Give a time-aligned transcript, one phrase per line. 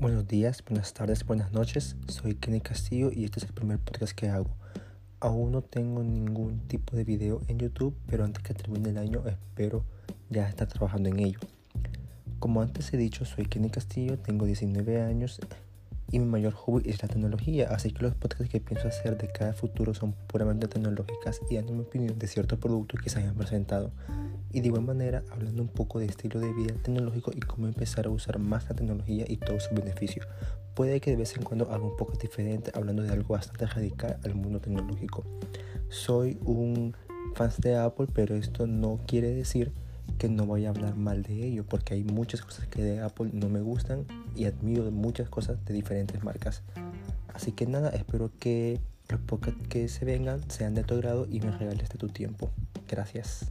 [0.00, 1.96] Buenos días, buenas tardes, buenas noches.
[2.06, 4.50] Soy Kenny Castillo y este es el primer podcast que hago.
[5.18, 9.24] Aún no tengo ningún tipo de video en YouTube, pero antes que termine el año
[9.26, 9.84] espero
[10.30, 11.40] ya estar trabajando en ello.
[12.38, 15.40] Como antes he dicho, soy Kenny Castillo, tengo 19 años
[16.12, 19.26] y mi mayor hobby es la tecnología, así que los podcasts que pienso hacer de
[19.26, 23.34] cada futuro son puramente tecnológicas y dando mi opinión de ciertos productos que se hayan
[23.34, 23.90] presentado
[24.52, 28.06] y de igual manera hablando un poco de estilo de vida tecnológico y cómo empezar
[28.06, 30.26] a usar más la tecnología y todos sus beneficios.
[30.74, 34.18] Puede que de vez en cuando haga un poco diferente hablando de algo bastante radical
[34.24, 35.24] al mundo tecnológico.
[35.88, 36.94] Soy un
[37.34, 39.72] fan de Apple, pero esto no quiere decir
[40.18, 43.30] que no voy a hablar mal de ello, porque hay muchas cosas que de Apple
[43.32, 46.62] no me gustan y admiro muchas cosas de diferentes marcas.
[47.34, 51.40] Así que nada, espero que los podcasts que se vengan sean de tu grado y
[51.40, 52.50] me regales de tu tiempo.
[52.88, 53.50] Gracias.